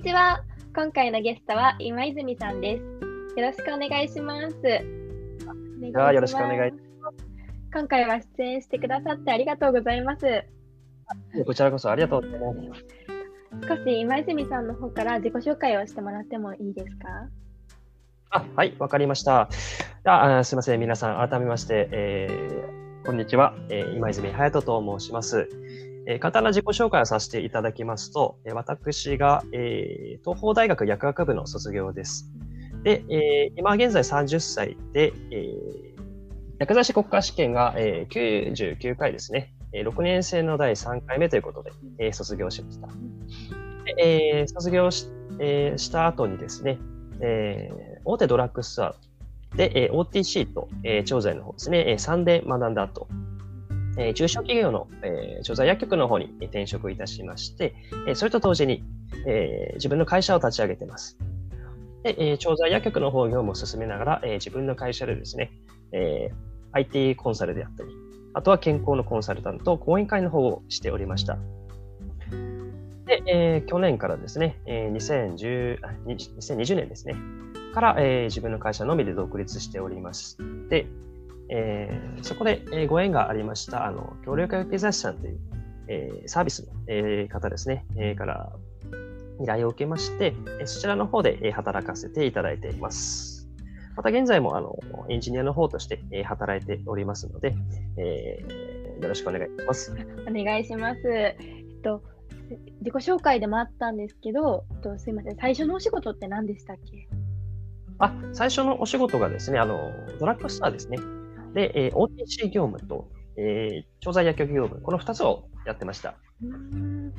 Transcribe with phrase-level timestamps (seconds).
[0.00, 0.42] にちは。
[0.74, 2.82] 今回のゲストは今泉さんです。
[3.38, 4.56] よろしくお願いします。
[4.56, 6.72] お願いよろしくお願い
[7.70, 10.22] 今回は出演してくださってありがとうございます。
[11.44, 12.40] こちらこそありがとうござい
[12.70, 12.84] ます。
[13.68, 17.28] 少し今泉さんの方から自己紹介をしてもらってもいいですか？
[18.30, 19.50] あ、はい、わかりました。
[20.04, 25.46] ああすみません、皆さん、改めまして、えー、こんにちは、えー、今泉隼人と申します。
[26.06, 32.30] えー、簡単な自己紹介をさせていただきますと、えー、私が、えー、東邦大学薬学部の卒業です。
[32.82, 36.00] で、えー、今現在30歳で、えー、
[36.58, 39.54] 薬剤師国家試験が、えー、99回ですね。
[39.72, 42.88] えー、6年生の第3回目ということで、えー、卒業しました。
[43.84, 45.06] でえ、卒業し,、
[45.38, 46.78] えー、した後にですね、
[47.20, 48.94] えー、大手ドラッグストア
[49.56, 53.08] で、えー、OTC と、えー、調剤の方ですね、えー、3で学んだ後、
[53.98, 57.74] えー、中小企業の、えー、調剤薬局の方に転職いたしまして、
[58.06, 58.84] えー、それと同時に、
[59.26, 61.18] えー、自分の会社を立ち上げています。
[62.02, 65.50] で、えー、調剤薬局の方業務を進めながら、えー、自分の会社でですね、
[65.92, 66.34] えー、
[66.72, 67.90] IT コンサルであったり、
[68.32, 71.38] あとは健康のコンサルタント、講演会の方をしておりました。
[73.06, 77.16] で、えー、去年からですね、えー、2020年ですね、
[77.74, 80.36] から、えー、自分の会社のみで独立しておりまし
[80.68, 80.86] て、
[81.52, 85.38] えー、そこで、えー、ご縁がありました、あの、協力薬剤師さんという、
[85.88, 88.52] えー、サービスの、えー、方ですね、えー、から
[89.42, 93.48] 依頼を受けまして、えー、そちらの方で、えー、働かせていただいています。
[93.96, 94.78] また現在もあの
[95.08, 97.56] エンジニアの方として、えー、働いておりますので、
[97.96, 99.92] えー、よろしくお願いします。
[100.28, 101.00] お願いします。
[101.08, 101.36] え
[101.78, 102.02] っと、
[102.78, 107.08] 自己紹介でもあったんですけど、えっと、すいません、最初のお仕事って何でしたっけ？
[107.98, 109.90] あ、最初のお仕事がですね、あの、
[110.20, 110.98] ドラッグストアですね。
[111.54, 116.14] で、えー、OTC 業務と、えー、調剤薬局業務、この2つをやってました。
[116.42, 117.12] うん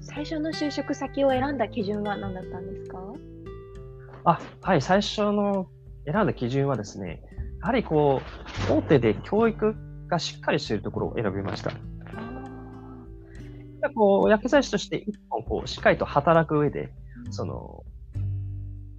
[0.00, 2.98] 最初の就職先を選んだ基準は何だったんですか？
[4.24, 5.66] あ、はい、最初の
[6.04, 7.22] 選んだ基準はですね、
[7.60, 8.20] やはりこ
[8.68, 9.74] う、大手で教育
[10.06, 11.72] がしっかりしているところを選びました。
[13.94, 16.90] こう薬剤師として一本こうしっかりと働く上で、
[17.30, 17.84] その、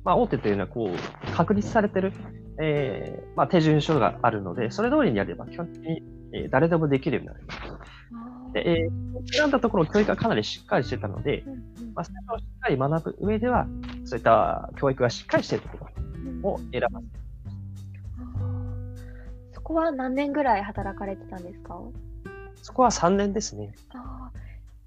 [0.04, 2.14] まあ、大手というのはこう確立されてる、
[2.60, 6.02] えーまあ、手順書があるので、それ通りにやれば基本的に、
[6.34, 7.60] えー、誰でもできるようになります。
[8.54, 11.44] で、えー、選んだところ教育がかなりしっかりしてたので、
[11.94, 13.68] まあ、それをしっかり学ぶ上では、
[14.06, 15.90] そういった教育がしっかりしているとこ
[16.44, 17.12] ろを選ばせて、
[19.54, 21.80] そこは何年ぐらい働かれてたんですか？
[22.62, 23.74] そこは3年ですね。
[23.90, 24.32] あ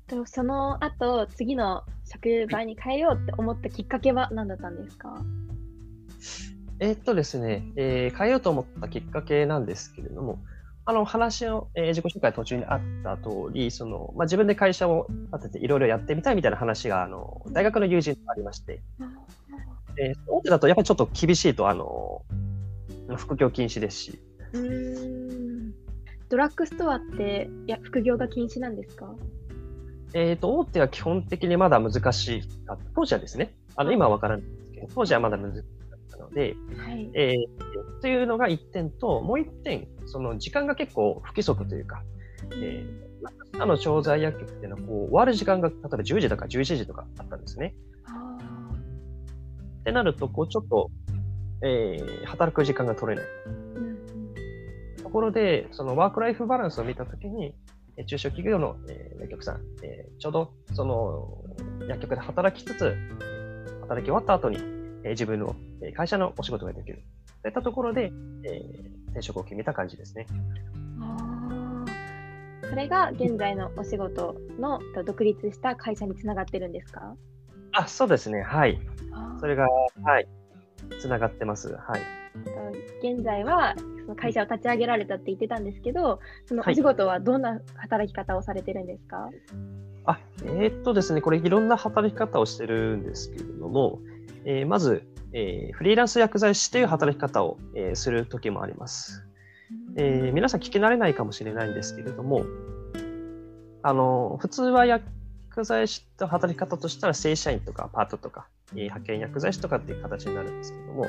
[0.07, 5.15] とその後、次の職場に変えようって思ったきっかけは何だったんですか？
[6.81, 10.39] えー、っとですね、えー、変えようと思ったきっかけなんですけれども、
[10.85, 18.81] あの話の、えー、自己紹介途中にあった通り、そのまあ、自分で会社を立てていろいろやってみたいみたいな話があの大学の友人とありまして、
[19.97, 22.23] えー、大手だとやっぱりちょっと厳しいとあの
[23.17, 24.19] 副業禁止ですし。
[24.53, 25.73] うん。
[26.31, 29.15] ドラッグストアっていや副業が禁止なんですか？
[30.15, 32.43] えっ、ー、と、大手は基本的にまだ難しい。
[32.95, 35.67] 当時はですね、あの今は分からないんですけど、当時はまだ難しか
[36.19, 42.03] ったので、はいえー、というのが1点と、もう1点、その時間が結構不規則というか、
[42.53, 47.75] えー、あの調剤薬局っていうのはこう終わる時間が例えば10時とか11時とかあったんですね。
[49.81, 50.91] ってなると、こうちょっと、
[51.63, 53.31] えー、働く時間が取れない。
[53.47, 53.79] うん
[55.09, 57.55] ところで、そのワークライフバランスを見たときに、
[58.07, 61.43] 中小企業の、えー、薬局さん、えー、ちょうどその
[61.89, 62.95] 薬局で働きつつ、
[63.81, 65.57] 働き終わった後に、えー、自分の
[65.97, 67.03] 会社のお仕事ができる。
[67.27, 68.13] そういったところで、
[68.45, 70.27] えー、転職を決めた感じですね。
[71.01, 71.85] あ
[72.69, 77.15] それが現在のお仕事の独立した会社につながってるんですか？
[77.73, 78.43] あ、そうですね。
[78.43, 78.81] はい。
[79.41, 79.67] それが、
[80.03, 80.29] はい。
[81.01, 81.73] つながってます。
[81.73, 82.01] はい。
[83.03, 89.35] 現在はその会社を立ち上げられたって言ってたんですけど、そのお仕事はどんな働き方をされてるんですか、はい、
[90.05, 94.01] あえー、っとですね、これいろんな働き方をしてるんですけれども、
[94.45, 95.03] えー、まず、
[95.33, 99.25] えー、フリーランス薬剤師という働き方を、えする時もあります、
[99.97, 102.45] え皆さん聞き慣れないかもしれないんですけれども、
[103.83, 105.05] あの普通は薬
[105.63, 111.07] 剤師と働き方としたら正社員とかパートとか、え派遣薬剤師とかっていう形になるんですけども、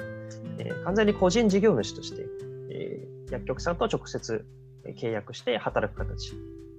[0.58, 2.26] え完全に個人事業主として、
[2.72, 4.46] えー、薬局さんと直接
[4.86, 6.34] 契約して働く形。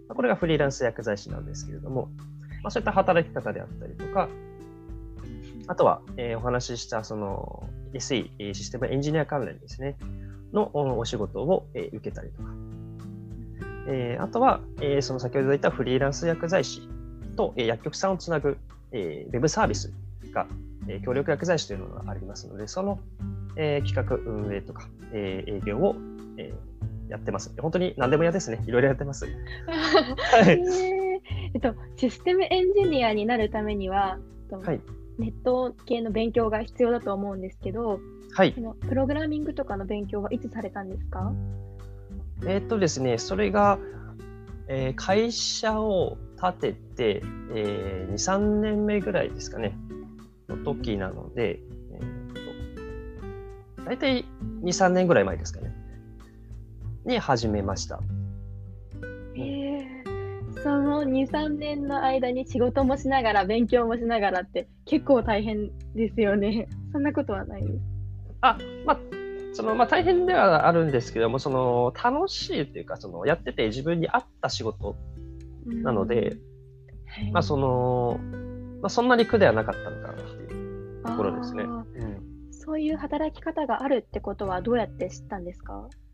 [0.08, 2.10] これがフリーランス薬剤師なんですけれども、
[2.62, 4.28] まあ、そういった働き方であったりとか、
[5.66, 9.96] あとは、えー、お話ししたその SE、システムエンジニア関連ですね、
[10.52, 12.48] のお仕事を、えー、受けたりとか、
[13.88, 16.88] えー、あとは、えー、その先ほど言ったフリーランス薬剤師
[17.36, 18.58] と、えー、薬局さんをつなぐ、
[18.92, 19.92] えー、ウェブサービス
[20.32, 20.46] が、
[20.88, 22.98] えー協力薬剤師というのがありますので、その、
[23.56, 25.94] えー企画、運営とか、えー営業を、
[26.36, 26.80] えー
[27.10, 27.52] やってます。
[27.60, 28.62] 本当に何でも嫌ですね。
[28.66, 29.26] いろいろやってます。
[29.26, 31.00] へー
[31.54, 34.18] えっと、システムエンジニアになるためには、
[34.50, 34.80] えっとはい。
[35.20, 38.00] ネット系の勉強が必要だと思うんですけど、
[38.32, 38.60] はいそ。
[38.60, 41.32] のプログラミングとかの勉強はいつされたんですか？
[42.46, 43.78] えーっとですね、それが、
[44.68, 47.22] えー会社を建てて、
[47.54, 49.76] えー2、3年目ぐらいですかね、
[50.48, 51.60] の時なので、
[51.92, 54.24] えーっと、大体
[54.62, 55.74] 2、3年ぐらい前ですかね、
[57.04, 58.00] に始めました。
[60.62, 66.68] その2、3年の間に仕事もしながら勉強もしながらって結構大変ですよね。
[66.92, 67.80] そんなことはないです。
[68.42, 68.98] あ、まあ、
[69.52, 74.96] その、まあ大変ではあるんですけども、その、楽しいというか、その、やってて自分に合った仕事
[75.66, 76.36] なので、
[77.06, 78.20] はい、まあその、
[78.82, 81.64] まあそんなに苦ではなかったのかなっていうところですね。
[81.64, 81.80] うん
[82.52, 85.88] そういう働き方があるってことはどうやって知ったんですか？
[85.88, 86.09] えー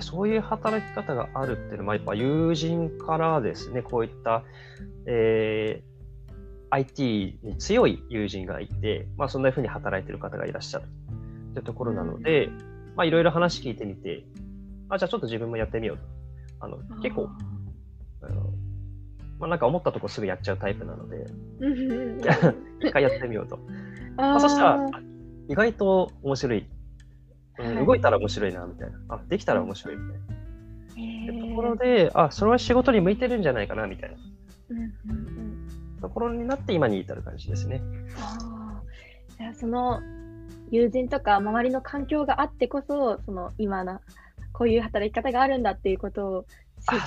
[0.00, 4.42] そういう働き方があるっていうのは、やっぱ友人からですね、こういった、
[5.06, 5.88] えー
[6.70, 12.50] IT に強い友人がいて、まあ、そんな風に働いてる方がいらっしゃるっていうところなので、
[12.96, 14.24] まあ、いろいろ話聞いてみて、
[14.88, 16.02] あ、じゃあちょっと自分もやってみようと。
[16.60, 17.28] あの、結構、
[18.22, 18.50] あの、
[19.38, 21.26] まあ、なんか思ったとこすぐやっちゃうタイプなので、
[22.80, 23.58] 一回やってみようと。
[24.18, 24.90] あまあ、そしたら
[25.48, 26.66] 意外と面白い。
[27.58, 28.98] 動いたら面白いな、みたいな。
[29.08, 30.34] あ、できたら面白いみたいな。
[30.96, 34.16] へーところで、あ、それは仕事に向いてるんじゃないかな、みたいな
[34.70, 35.68] うんうんうん
[36.00, 37.82] ところになって今に至る感じですね。
[38.20, 40.00] あーじゃあその
[40.70, 44.00] 友人とか周りの環境があってこそその今の
[44.52, 47.00] こういう働き方があるんだっていうことを知あっ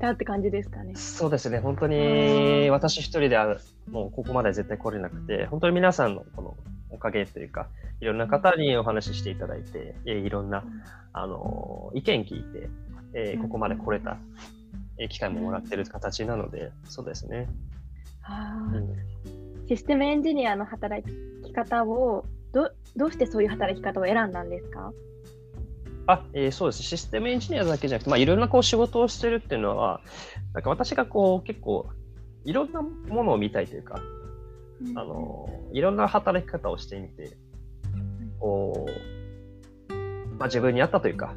[0.00, 0.94] たって感じですかね。
[0.94, 3.58] そうですね、本当うにん私一人では
[3.90, 6.56] もうここまで絶対来れなくて、本当に皆さんのこの
[6.94, 7.68] おかげというか、
[8.00, 10.64] いろんな方にお話ししていただいて、えーいろんな、
[11.12, 12.68] あのー意見聞いて、
[13.14, 14.16] えーここまで来れた、
[14.98, 17.48] えー機会ももらってる形なので、そうですね。
[19.68, 21.02] システムエンジニアの働
[21.42, 24.92] き方をどどうしてそういう働き方を選んだんですか？
[26.06, 26.82] あ、えーそうです。
[26.82, 30.00] システムエンジニアだけじゃなくて、まあ、いろんなこう仕事をしてるっていうのは、
[30.52, 31.86] なんか私がこう結構、
[32.44, 34.00] いろんなものを見たいというか、
[34.94, 37.36] あの、いろんな働き方をしてみて、
[38.38, 39.94] こう、
[40.38, 41.34] まあ、自分に合ったというか、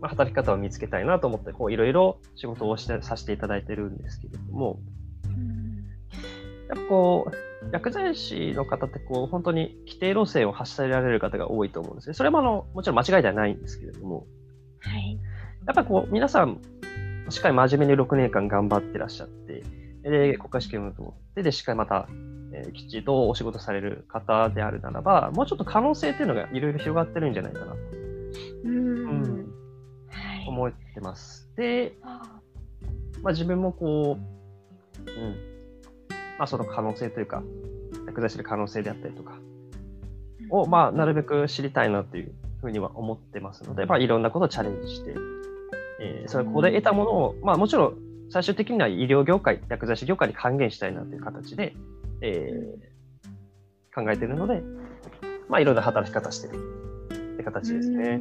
[0.00, 4.80] まあ、働き方を見つけたいなと思って、こう、いろいろ仕事をしてさせていただいてるんですけれども、
[5.26, 5.54] うん
[6.68, 12.14] やっぱこう、薬剤師の方ってこう、本当に規定路線を走られる方が多いと思うんですね。
[12.14, 14.26] それもあの、もちろん間違いではないんですけれども、
[14.80, 15.18] はい。
[15.66, 16.60] やっぱりこう、皆さん、
[17.28, 19.62] しっかり真面目に6年間頑張ってらっしゃって、
[20.10, 22.06] で、国家試験を取って、で、しっかりまた、
[22.52, 27.78] えーきっちりとお仕事される方であるならば、もうちょっと可能性っていうのがいろいろ広がってるんじゃないかなと。
[28.64, 28.76] うん。
[28.76, 29.52] うん。
[30.08, 30.46] はい。
[30.46, 31.50] 思ってます。
[31.56, 32.22] で、あ
[33.22, 35.36] まあ自分もこう、うん、
[36.38, 37.42] まあその可能性というか、
[38.06, 45.14] 薬剤師の可能性であったりとかーを、まあなるべく知りたいなというふうには思ってますので、まあいろんなことをチャレンジして、
[46.00, 51.74] えーそれここで得たものを、まあもちろん最終的には医療業界、薬剤師業界に還元したいなという形で、
[52.20, 52.94] えー
[53.94, 54.60] 考えているので、
[55.48, 56.56] まあいろんな働き方してる
[57.34, 58.20] って形ですうね。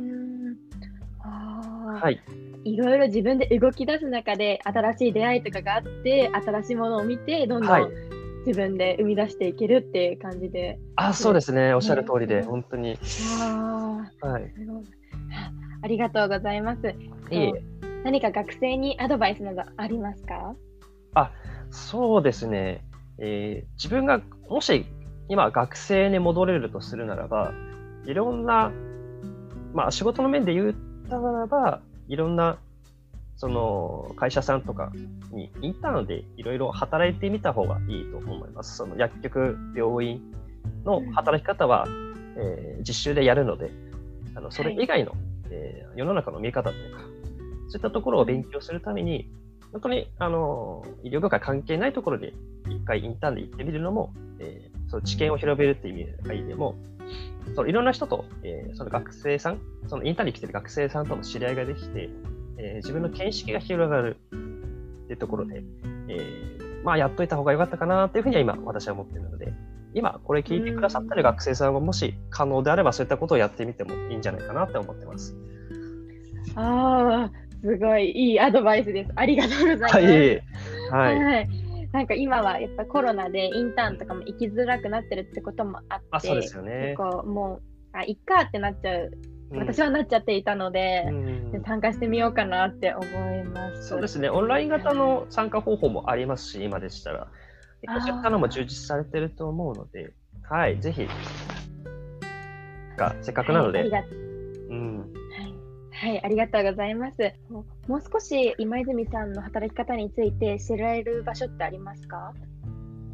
[1.99, 2.21] はい。
[2.63, 7.89] いろいろ自分で動き出す中で新しい出会いとかがあって新しいものを見てどんどはいん
[8.45, 11.73] 自分で生み出していけるっていう感じで、あ、そうですね。
[11.73, 12.97] おっしゃる通りで、うん本当に。
[13.41, 14.43] あはい。
[14.43, 16.87] あありがとうございます。
[17.31, 17.63] いえ
[18.03, 20.55] 何か学生にアドバイスなどありますか？
[21.71, 22.83] そうですね。
[23.17, 24.85] えー自分がもし
[25.29, 27.53] 今学生に戻れるとするならば、
[28.05, 28.71] いろんな、
[29.73, 30.73] まあ仕事の面で言っ
[31.09, 32.57] たならば、いろんな、
[33.37, 34.91] その会社さんとか
[35.31, 38.77] にインターンでいろいろ働いてみた方がいいと思います。
[38.77, 40.21] その薬局、病院
[40.85, 41.87] の働き方は、
[42.35, 43.71] えー実習でやるので、
[44.35, 45.13] あのそれ以外の、
[45.49, 47.01] えー世の中の見え方というか、
[47.73, 49.31] そういったところを勉強するために、
[49.71, 52.31] 本当にあの医療業界関係ないところで
[52.67, 56.75] 一回インターンで行ってみるのも、えーその知見を広めるっていう意味でも、
[57.55, 62.09] そのいろんな人と、えーその学生さん、そのインターンに来てる学生さんとの知り合いができて、
[62.59, 65.63] えー自分の見識が広がるっていうところで、
[66.09, 69.51] えーまあ、やっといた方が良かったかなっていうふうには今、私は思っているので、
[69.95, 75.35] 今、これ聞いてくださってる学生さんは、もし可能であれば、そういったことをやってみてもいいんじゃないかなって思ってます。
[76.55, 77.31] ああ、
[77.63, 79.11] すごいいいアドバイスです。
[79.15, 79.95] ありがとうございます。
[79.95, 80.05] はい。
[80.05, 81.23] はい。
[81.23, 81.49] はい。
[81.93, 86.97] なんか今はやっぱコロナでインターンとかも行きづらくなってるってこともあって、あ、そうですよね結。
[86.97, 87.61] 構もう、
[87.93, 89.11] あ、いっかってなっちゃう、
[89.51, 93.87] 私はなっちゃっていたので、うん参加してみようかなって思います。
[93.87, 97.27] そうですね、オンライン型の参加方法もありますし、今でしたら。
[97.81, 100.13] 結構そういったのも充実されてると思うので、
[100.49, 101.07] はい、ぜひ、
[102.97, 104.05] がせっかくなので、はい
[104.69, 105.13] うん、
[106.03, 107.33] はい、はい、ありがとうございます。
[107.49, 107.63] も
[107.95, 112.33] う少し今泉さんの働き方について知られる場所ってありますか？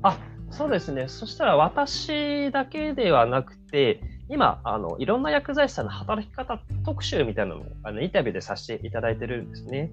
[0.02, 0.18] あ
[0.50, 9.92] そうですね、そしたら私だけではなくて、今、あのいろんな薬剤師さんの働き方特集みたいなのをあのインタビューでさせていただいてるんですね。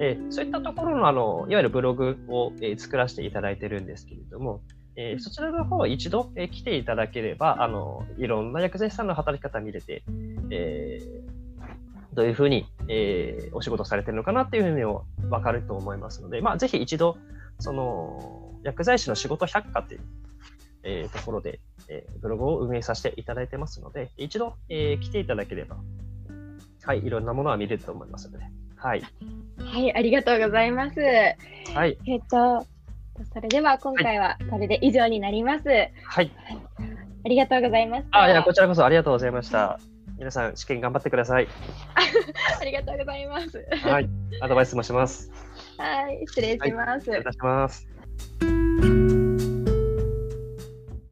[0.00, 4.62] えーそういったところのあのいわゆるブログを、えー作らせていただいてるんですけれども、
[4.96, 10.02] えーそちらの方は一度、えー来ていただければあのいろんな薬剤師さんの働き方見れて、
[10.50, 11.27] えー
[12.18, 17.16] どういうふうに、えーお仕事されてるのかなっていうふうにも分かると思いますので、まあ、ぜひ一度
[17.60, 20.00] その薬剤師の仕事百科という、
[20.82, 25.76] えーところで、えーブログを運営させていただいてますので、一度、えー来ていただければ、
[26.82, 28.44] はい、いろんなものは見れると思いますので、
[28.74, 29.02] はい。
[29.58, 30.98] はい、ありがとうございます。
[31.72, 31.96] はい。
[32.04, 32.66] えっと、
[33.32, 35.68] それでは今回はこれで以上になります。
[36.02, 36.32] はい。
[37.24, 38.22] ありがとうございました。
[38.22, 39.78] あ、いや、こちらこそありがとうございました。
[40.18, 41.46] 皆さん、試験頑張ってください。
[42.60, 43.64] ありがとうございます。
[43.82, 44.08] はい。
[44.40, 45.30] アドバイスもします。
[45.78, 47.04] はい、失礼します。
[47.04, 47.86] 失礼いたします。